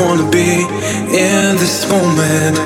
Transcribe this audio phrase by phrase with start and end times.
[0.00, 0.64] wanna be
[1.14, 2.56] in this moment.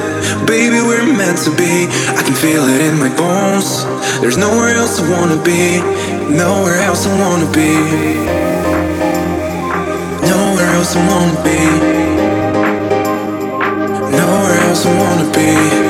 [0.47, 1.87] Baby, we're meant to be.
[2.19, 3.85] I can feel it in my bones.
[4.21, 5.81] There's nowhere else I wanna be.
[6.29, 7.73] Nowhere else I wanna be.
[10.27, 11.61] Nowhere else I wanna be.
[14.17, 15.90] Nowhere else I wanna be.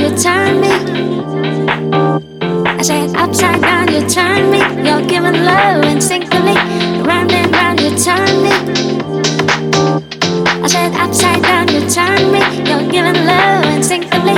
[0.00, 0.72] you turn me.
[2.64, 4.60] I said upside down, you turn me.
[4.86, 6.56] You're giving love instinctively.
[7.04, 8.54] Round and round, you turn me.
[10.64, 12.40] I said upside down, you turn me.
[12.68, 14.36] You're giving love instinctively.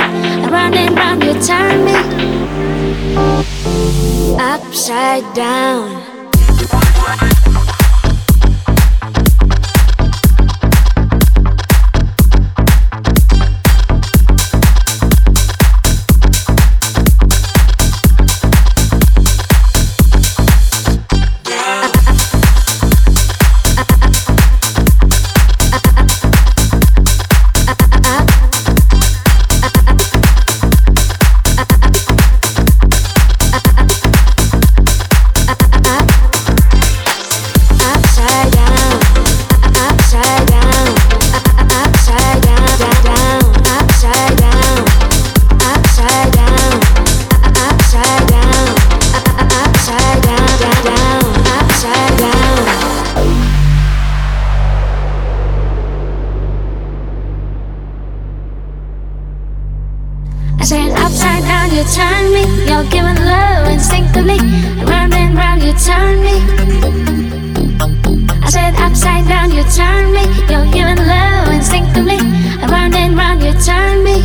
[0.51, 1.95] Round and round, you turn me.
[4.37, 5.92] Upside down.
[60.63, 62.43] I said upside down, you turn me.
[62.71, 64.39] You're giving love instinctively.
[64.87, 66.39] Round and round, you turn me.
[68.41, 70.23] I said upside down, you turn me.
[70.47, 72.15] You're giving love instinctively.
[72.71, 74.23] Round and round, you turn me.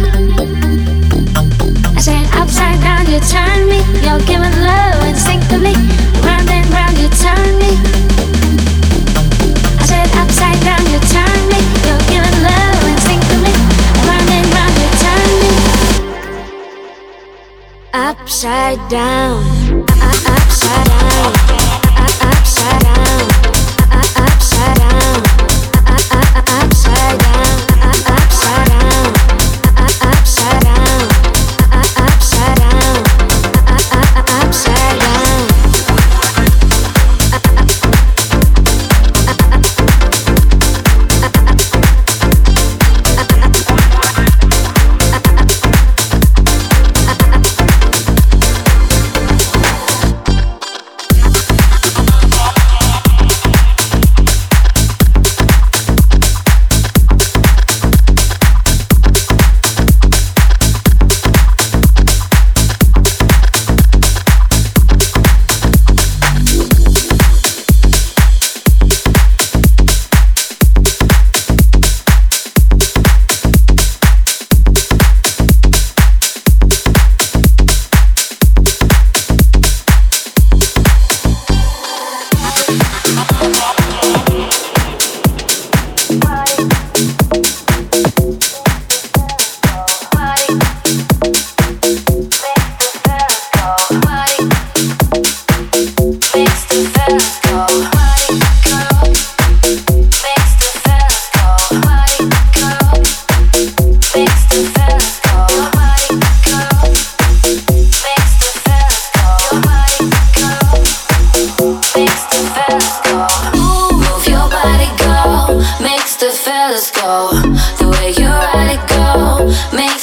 [1.96, 3.82] I said upside down, you turn me.
[4.06, 5.74] You're giving love instinctively.
[6.22, 8.17] Round and round, you turn me.
[18.28, 21.32] upside down, uh, uh, upside down,
[21.96, 23.28] uh, upside down,
[23.90, 25.27] upside down.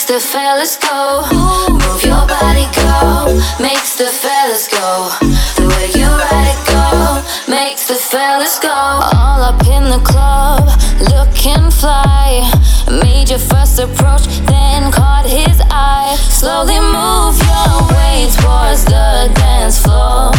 [0.08, 1.24] makes the fellas go.
[1.72, 3.42] Move your body, go.
[3.60, 5.10] Makes the fellas go.
[5.56, 7.24] The way you ride it, go.
[7.52, 8.70] Makes the fellas go.
[8.70, 10.70] All up in the club,
[11.02, 12.46] looking fly.
[12.88, 16.16] Made your first approach, then caught his eye.
[16.30, 20.35] Slowly move your way towards the dance floor.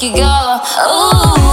[0.00, 1.47] make you go ooh.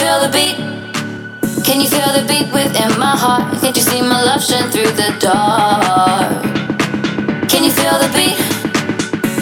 [0.00, 0.56] feel the beat?
[1.62, 3.60] Can you feel the beat within my heart?
[3.60, 6.40] Can't you see my love shine through the dark?
[7.50, 8.40] Can you feel the beat?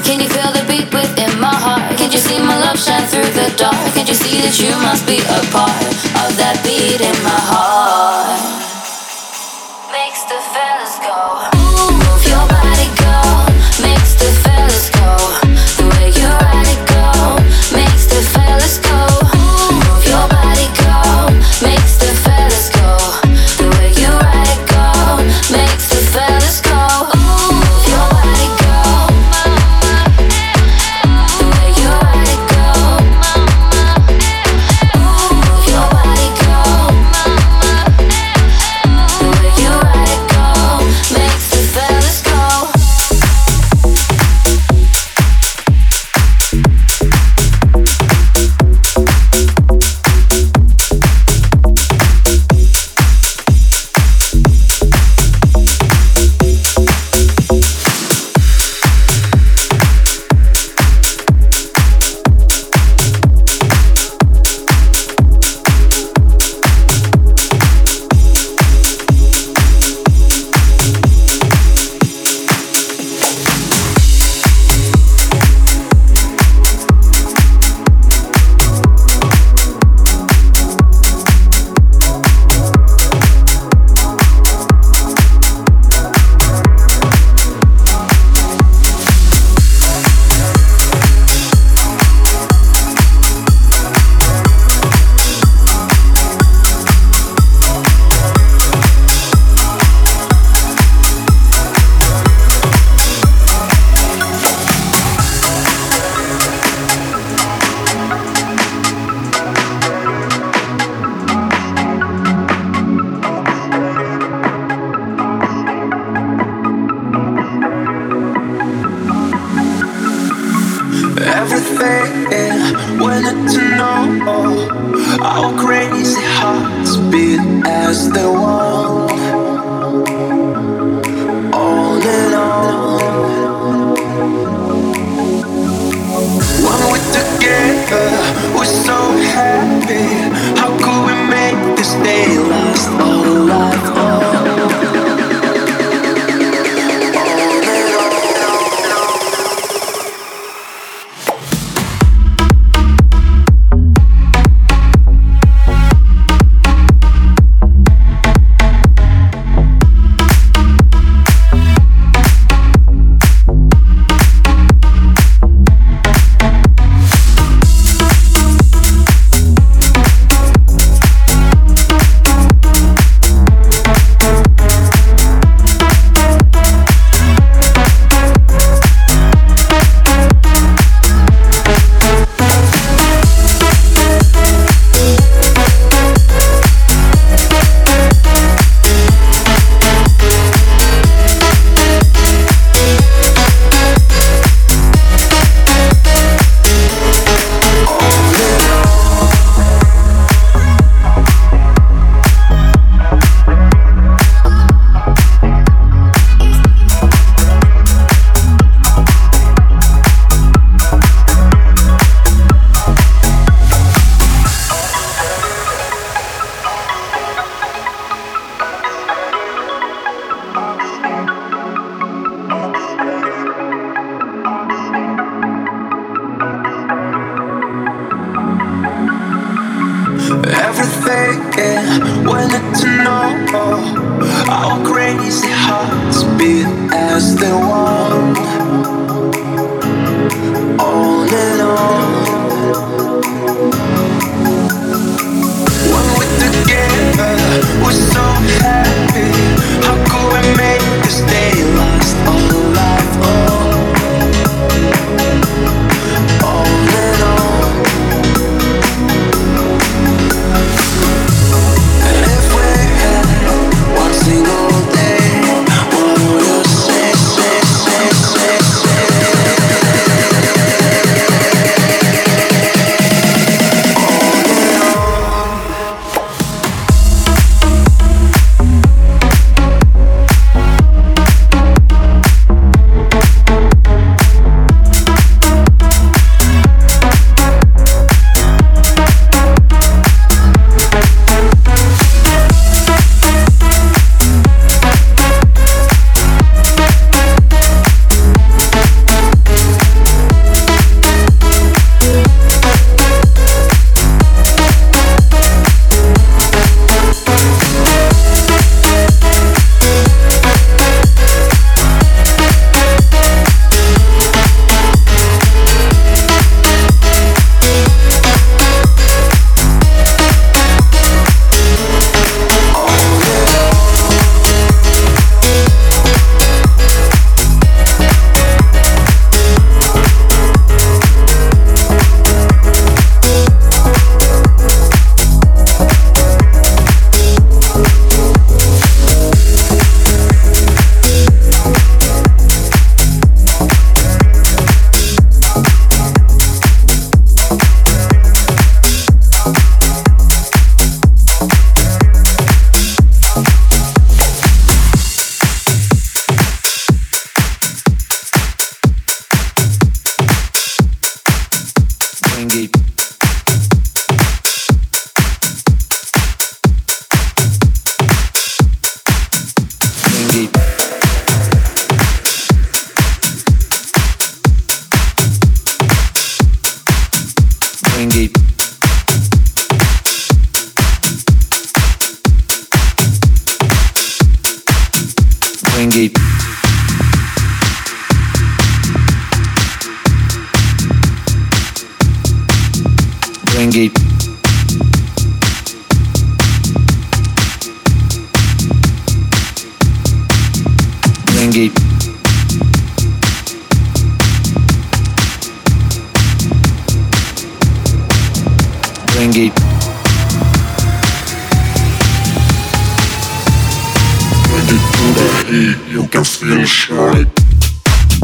[0.07, 1.97] Can you feel the beat within my heart?
[1.97, 3.79] Can't you see my love shine through the dark?
[3.95, 5.79] Can't you see that you must be a part
[6.23, 8.58] of that beat in my heart?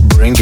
[0.08, 0.34] Bring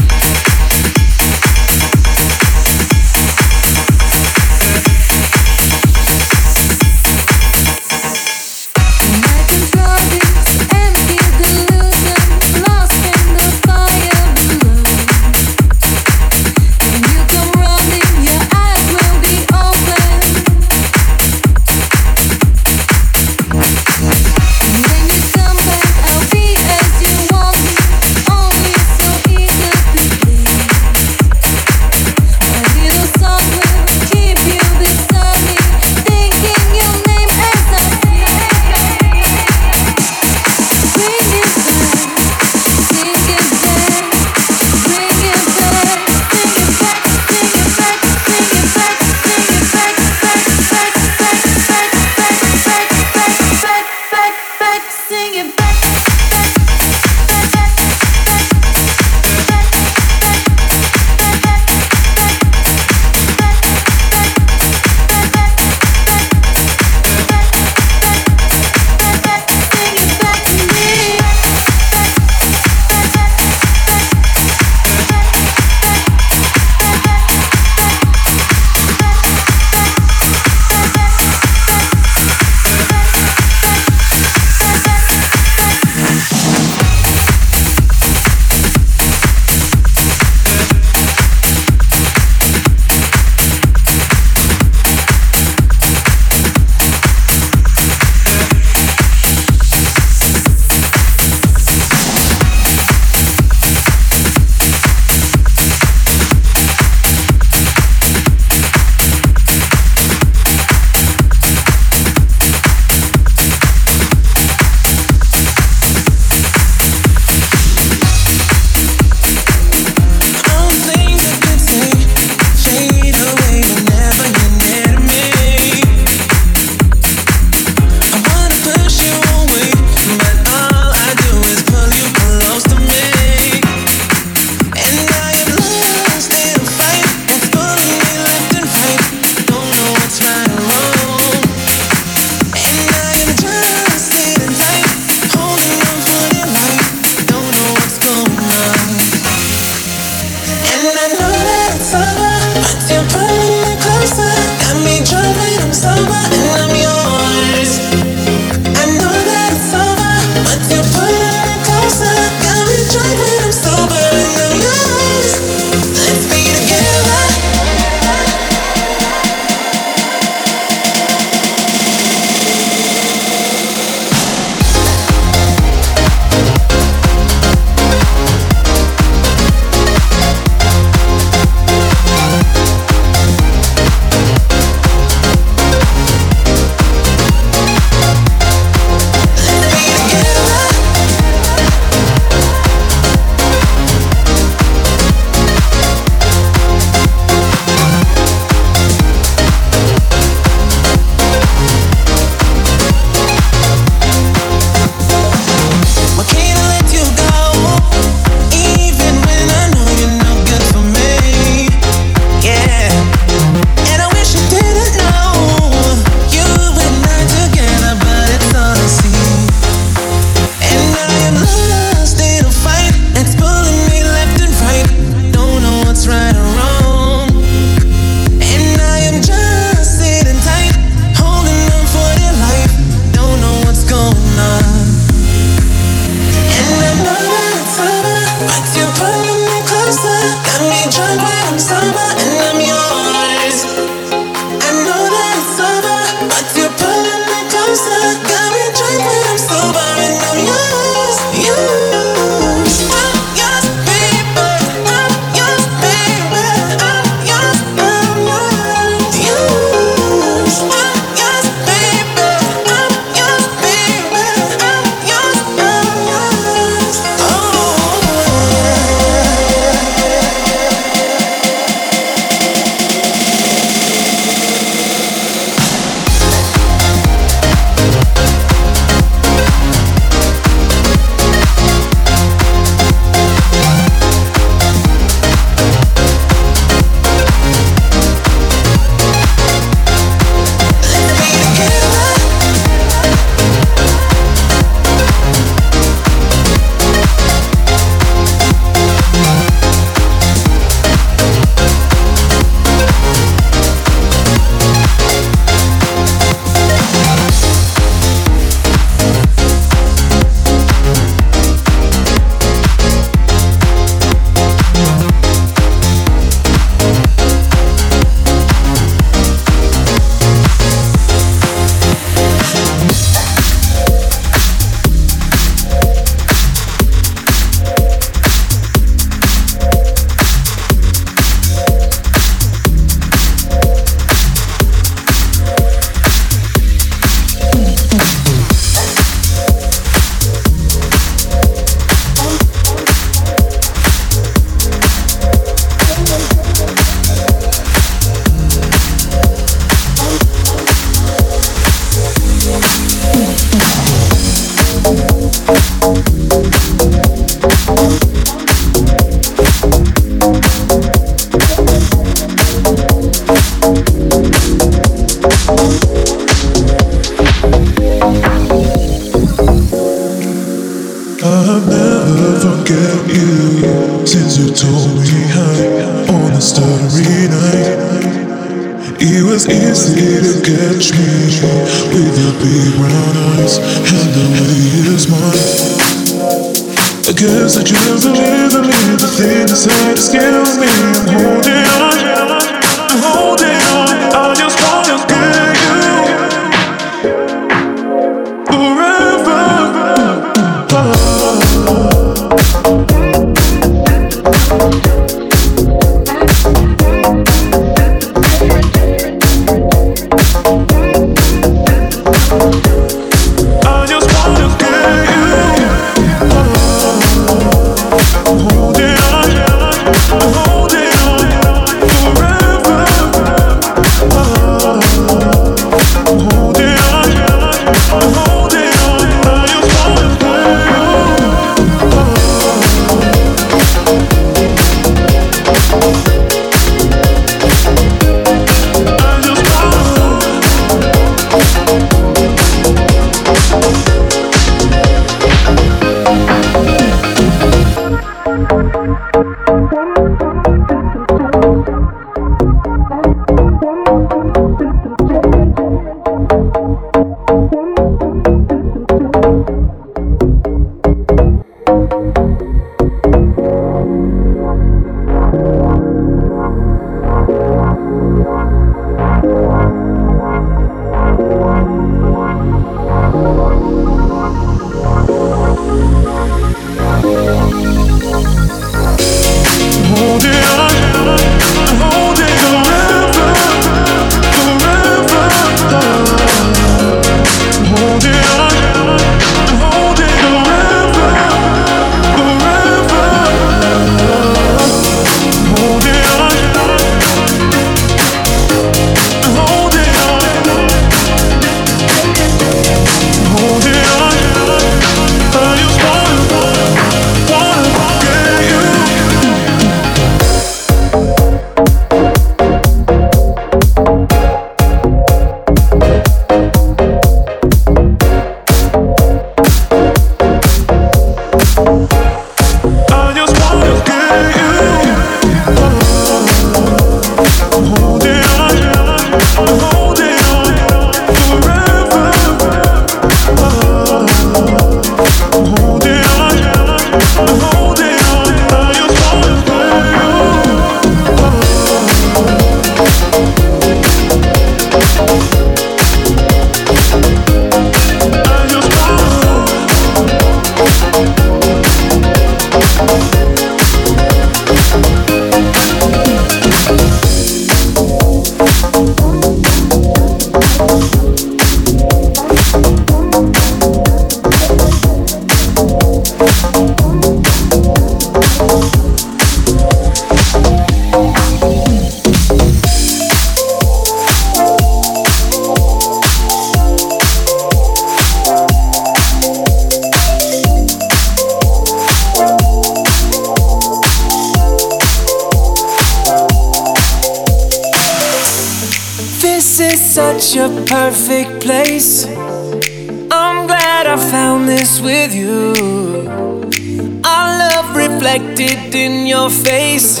[598.18, 600.00] reflected in your face.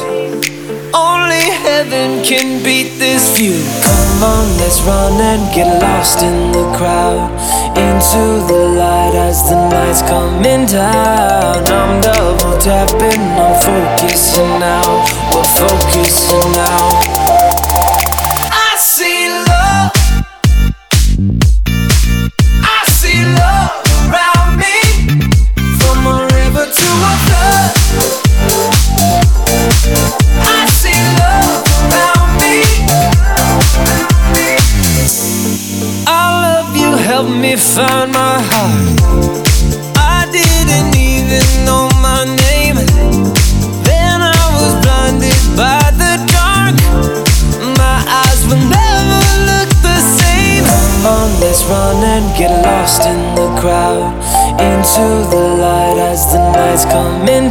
[0.94, 3.62] Only heaven can beat this view.
[3.82, 7.30] Come on, let's run and get lost in the crowd.
[7.76, 11.64] Into the light as the night's coming down.
[11.66, 15.04] I'm double tapping, I'm focusing now.
[15.34, 17.15] We're focusing now.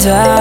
[0.06, 0.35] die